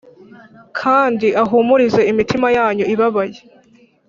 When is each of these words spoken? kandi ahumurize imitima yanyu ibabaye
kandi 0.79 1.27
ahumurize 1.41 2.01
imitima 2.11 2.47
yanyu 2.57 2.85
ibabaye 2.93 3.39